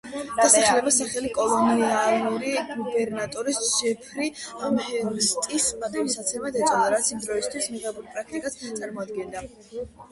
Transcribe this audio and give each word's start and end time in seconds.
დასახლებას 0.37 0.95
სახელი 1.01 1.29
კოლონიალური 1.35 2.53
გუბერნატორის 2.71 3.61
ჯეფრი 3.75 4.31
ამჰერსტის 4.71 5.69
პატივსაცემად 5.85 6.61
ეწოდა, 6.65 6.91
რაც 6.97 7.15
იმ 7.17 7.25
დროისთვის 7.29 7.71
მიღებულ 7.77 8.11
პრაქტიკას 8.17 8.61
წარმოადგენდა. 8.83 9.49